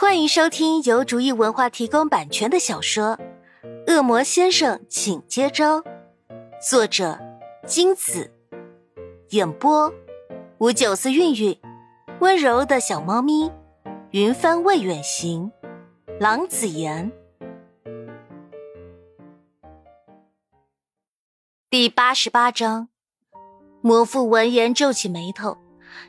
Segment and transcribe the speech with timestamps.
[0.00, 3.18] 欢迎收听由竹意文化提供版权的小说
[3.92, 5.78] 《恶魔先生，请接招》，
[6.66, 7.18] 作者
[7.66, 8.32] 金子，
[9.28, 9.92] 演播
[10.56, 11.60] 五九四韵韵，
[12.20, 13.52] 温柔的小猫咪，
[14.12, 15.52] 云帆未远行，
[16.18, 17.12] 郎子言，
[21.68, 22.88] 第八十八章。
[23.82, 25.58] 魔父闻言皱起眉头，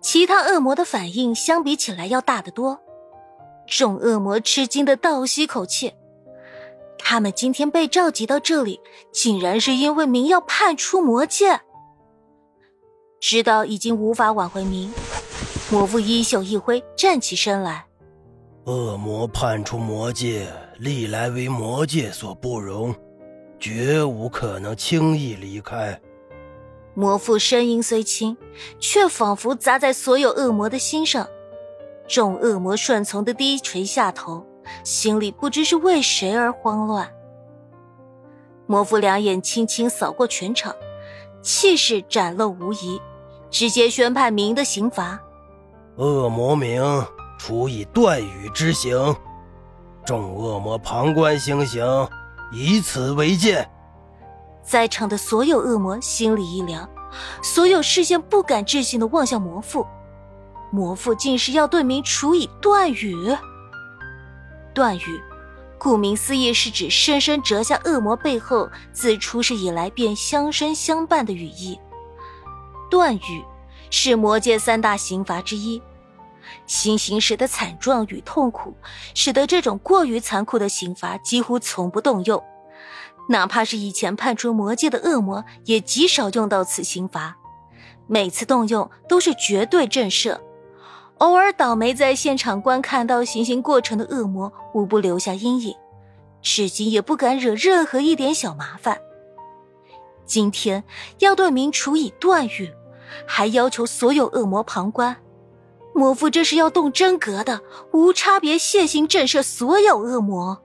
[0.00, 2.80] 其他恶魔的反应相比起来要大得多。
[3.66, 5.92] 众恶魔吃惊的倒吸口气，
[6.98, 8.80] 他们今天被召集到这里，
[9.12, 11.60] 竟然是因为明要叛出魔界。
[13.20, 14.92] 知道已经无法挽回明，
[15.70, 17.86] 魔父衣袖一挥，站起身来。
[18.66, 20.46] 恶魔叛出魔界，
[20.78, 22.94] 历来为魔界所不容，
[23.58, 25.98] 绝无可能轻易离开。
[26.94, 28.36] 魔父声音虽轻，
[28.78, 31.26] 却仿佛砸在所有恶魔的心上。
[32.06, 34.44] 众恶魔顺从的低垂下头，
[34.82, 37.08] 心里不知是为谁而慌乱。
[38.66, 40.74] 魔父两眼轻轻扫过全场，
[41.42, 43.00] 气势展露无遗，
[43.50, 45.18] 直接宣判明的刑罚：
[45.96, 46.82] 恶魔明
[47.38, 49.14] 处以断语之刑。
[50.04, 51.82] 众恶魔旁观行刑，
[52.52, 53.68] 以此为鉴。
[54.62, 56.88] 在场的所有恶魔心里一凉，
[57.42, 59.86] 所有视线不敢置信的望向魔父。
[60.74, 63.14] 魔父竟是要对民处以断语。
[64.74, 65.22] 断语，
[65.78, 71.78] 顾名思义是指深深折下恶魔背后自出世以来便相生相伴的羽翼。
[72.90, 73.44] 断语
[73.88, 75.80] 是魔界三大刑罚之一，
[76.66, 78.74] 行刑时的惨状与痛苦，
[79.14, 82.42] 使得这种过于残酷的刑罚几乎从不动用。
[83.28, 87.36] 哪怕是以前判处魔界的恶魔，也极少用到此刑罚，
[88.08, 90.40] 每次动用都是绝对震慑。
[91.24, 95.74] 偶尔倒霉在现场观看到行刑过程的恶魔，无不留下阴影，
[96.42, 99.00] 至今也不敢惹任何一点小麻烦。
[100.26, 100.84] 今天
[101.20, 102.70] 要对明处以断狱，
[103.26, 105.16] 还要求所有恶魔旁观，
[105.94, 107.62] 魔父这是要动真格的，
[107.94, 110.62] 无差别谢刑震慑所有恶魔。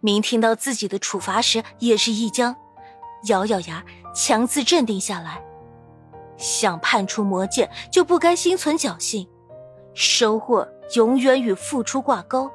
[0.00, 2.56] 明听到自己的处罚时，也是一僵，
[3.28, 5.40] 咬咬牙，强自镇定下来。
[6.36, 9.28] 想叛出魔界，就不该心存侥幸。
[9.94, 12.50] 收获永远与付出挂钩。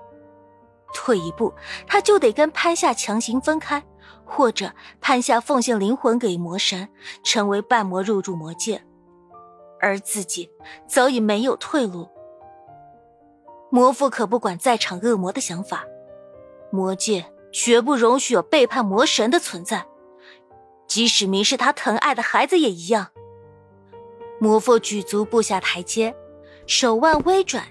[0.93, 1.53] 退一步，
[1.85, 3.83] 他就得跟潘夏强行分开，
[4.25, 4.71] 或者
[5.01, 6.89] 潘夏奉献灵魂给魔神，
[7.23, 8.83] 成为半魔入住魔界，
[9.79, 10.49] 而自己
[10.87, 12.09] 早已没有退路。
[13.69, 15.83] 魔父可不管在场恶魔的想法，
[16.71, 19.85] 魔界绝不容许有背叛魔神的存在，
[20.87, 23.09] 即使明是他疼爱的孩子也一样。
[24.39, 26.15] 魔父举足步下台阶，
[26.65, 27.65] 手腕微转，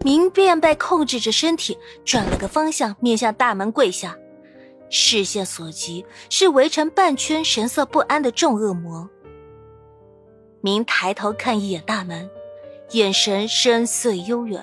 [0.00, 4.16] 明便被控制着身体转了个方向，面向大门跪下。
[4.88, 9.08] 视线所及是围成半圈、神色不安的众恶魔。
[10.60, 12.30] 明抬头看一眼大门，
[12.90, 14.62] 眼神深邃悠远，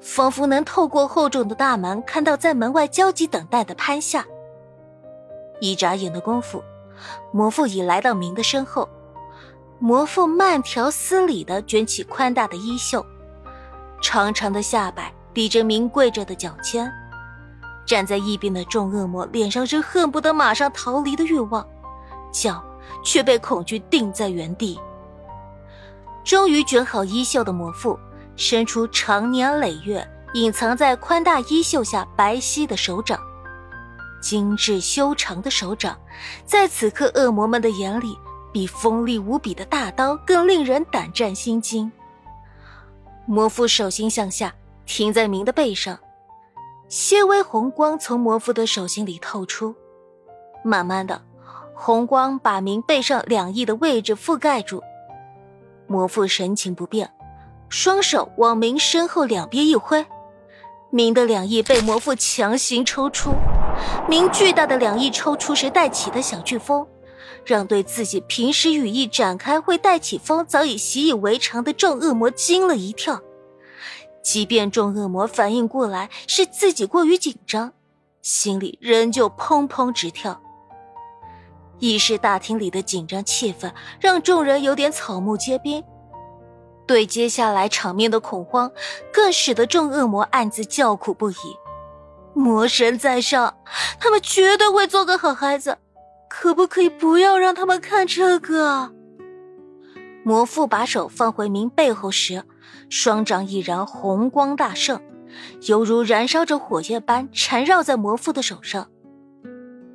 [0.00, 4.26] 仿佛能透过厚重的大门看到在门外焦急等待的潘夏。
[5.60, 6.62] 一眨眼的功夫，
[7.32, 8.88] 魔父已来到明的身后。
[9.82, 13.04] 魔父慢条斯理地卷起宽大的衣袖，
[14.02, 16.92] 长长的下摆抵着明跪着的脚尖。
[17.86, 21.66] 站在一边的众恶魔脸上是恨不得马上逃离的欲望，
[22.30, 22.62] 脚
[23.02, 24.78] 却被恐惧定在原地。
[26.22, 27.98] 终于卷好衣袖的魔父
[28.36, 33.18] 伸出长年累月隐藏在宽大衣袖下白皙的手掌，
[34.20, 35.98] 精致修长的手掌，
[36.44, 38.18] 在此刻恶魔们的眼里。
[38.52, 41.90] 比锋利无比的大刀更令人胆战心惊。
[43.26, 44.54] 魔父手心向下，
[44.86, 45.98] 停在明的背上，
[46.88, 49.74] 些微红光从魔父的手心里透出。
[50.64, 51.22] 慢慢的，
[51.74, 54.82] 红光把明背上两翼的位置覆盖住。
[55.86, 57.10] 魔父神情不变，
[57.68, 60.04] 双手往明身后两边一挥，
[60.90, 63.32] 明的两翼被魔父强行抽出。
[64.08, 66.86] 明巨大的两翼抽出时带起的小飓风。
[67.44, 73.20] 让对自己平时羽翼展开会带起风早已习以为常的众恶魔惊了一跳，
[74.22, 77.72] 即便众恶魔反应过来是自己过于紧张，
[78.22, 80.40] 心里仍旧砰砰直跳。
[81.78, 85.82] 议事大厅里的紧张气氛让众人有点草木皆兵，
[86.86, 88.70] 对接下来场面的恐慌
[89.10, 91.34] 更使得众恶魔暗自叫苦不已。
[92.34, 93.56] 魔神在上，
[93.98, 95.78] 他们绝对会做个好孩子。
[96.40, 98.94] 可不可以不要让他们看这个？
[100.24, 102.44] 魔父把手放回明背后时，
[102.88, 105.02] 双掌已然红光大盛，
[105.68, 108.88] 犹如燃烧着火焰般缠绕在魔父的手上。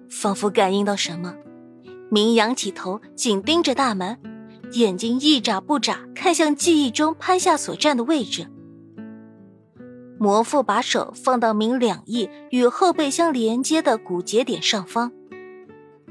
[0.08, 1.34] 仿佛感应到什么，
[2.12, 4.20] 明仰起头，紧盯着大门，
[4.74, 8.46] 眼睛一眨不眨看向记忆中潘夏所站的位置。
[10.20, 15.12] 魔父把手放到明两翼与后背相连接的骨节点上方，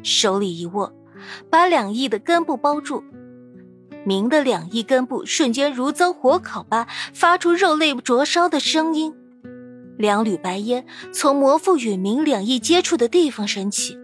[0.04, 0.92] 手里一握，
[1.50, 3.02] 把两翼的根部包住。
[4.06, 9.14] 明的两翼根部瞬间如遭火烤般发出肉类灼烧的声音，
[9.96, 13.96] 两缕白烟从魔父与明两翼接触的地方升起，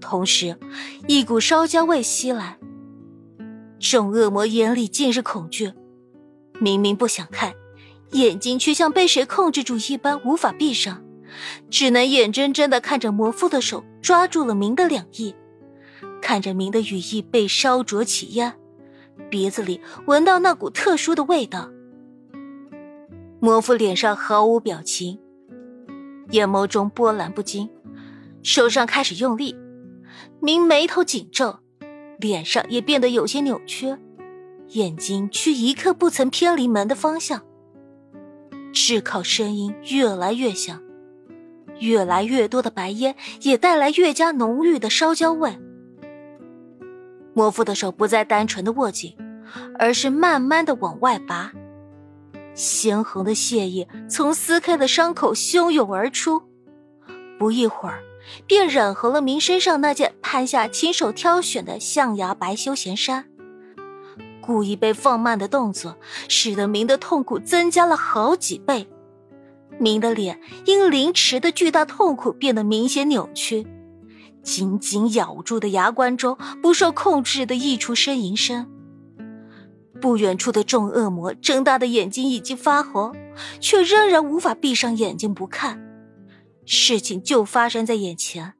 [0.00, 0.58] 同时
[1.06, 2.58] 一股烧焦味袭来。
[3.78, 5.72] 众恶魔眼里尽是恐惧，
[6.58, 7.54] 明明不想看，
[8.10, 11.04] 眼睛却像被谁控制住一般无法闭上，
[11.70, 15.34] 只能眼睁睁的看着魔父的手抓住了明的两翼，
[16.20, 18.54] 看着明的羽翼被烧灼起烟。
[19.28, 21.70] 鼻子里闻到那股特殊的味道，
[23.38, 25.18] 魔父脸上毫无表情，
[26.30, 27.68] 眼眸中波澜不惊，
[28.42, 29.54] 手上开始用力，
[30.40, 31.58] 明眉头紧皱，
[32.18, 33.96] 脸上也变得有些扭曲，
[34.68, 37.42] 眼睛却一刻不曾偏离门的方向。
[38.72, 40.80] 炙烤声音越来越响，
[41.80, 45.58] 越来越多的白烟也带来越加浓郁的烧焦味。
[47.34, 49.16] 魔父的手不再单纯的握紧，
[49.78, 51.52] 而是慢慢的往外拔，
[52.54, 56.42] 鲜红的血液从撕开的伤口汹涌而出，
[57.38, 58.02] 不一会儿，
[58.46, 63.26] 便染红了明身上那件潘夏亲手挑选的象牙白休闲衫。
[64.42, 65.96] 故意被放慢的动作，
[66.28, 68.88] 使得明的痛苦增加了好几倍，
[69.78, 73.66] 明的脸因凌迟的巨大痛苦变得明显扭曲。
[74.42, 78.66] 紧紧咬住的牙关中不受控制的溢出呻吟声。
[80.00, 83.14] 不远处的众恶魔睁大的眼睛已经发红，
[83.60, 85.78] 却仍然无法闭上眼睛不看。
[86.64, 88.54] 事情就发生在眼前，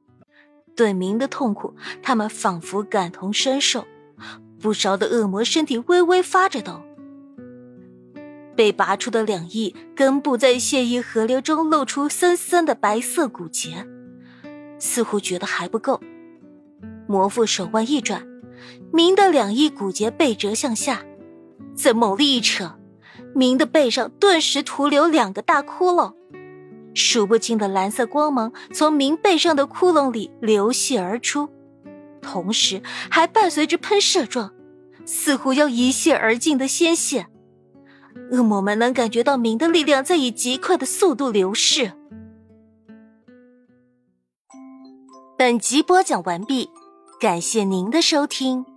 [0.75, 3.87] 对明的痛苦，他们仿佛感同身受。
[4.59, 6.81] 不少的恶魔身体微微发着抖。
[8.55, 13.87] 被拔出的两翼根部在血液河流中露出森森的白色骨节。
[14.79, 16.01] 似乎觉得还不够，
[17.07, 18.25] 魔父手腕一转，
[18.91, 21.03] 明的两翼骨节背折向下，
[21.75, 22.79] 再猛力一扯，
[23.35, 26.13] 明的背上顿时徒留两个大窟窿，
[26.95, 31.47] 数不清的蓝色光芒从明背上的窟窿里流泻而出，
[32.21, 34.51] 同时还伴随着喷射状，
[35.05, 37.27] 似乎要一泻而尽的鲜血。
[38.31, 41.91] 恶魔们能感觉到明的力量在以极快的速度流逝。
[45.37, 46.69] 本集播讲完毕，
[47.19, 48.70] 感谢您的收听。